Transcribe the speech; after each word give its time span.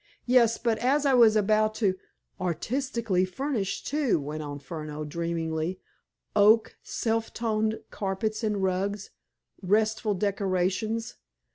"Yes. 0.25 0.57
But, 0.57 0.79
as 0.79 1.05
I 1.05 1.13
was 1.13 1.35
about 1.35 1.75
to—" 1.75 1.95
"Artistically 2.39 3.23
furnished, 3.23 3.85
too," 3.85 4.19
went 4.19 4.41
on 4.41 4.57
Furneaux 4.57 5.03
dreamily. 5.05 5.79
"Oak, 6.35 6.75
self 6.81 7.31
toned 7.35 7.79
carpets 7.91 8.43
and 8.43 8.63
rugs, 8.63 9.11
restful 9.61 10.15
decorations. 10.15 11.17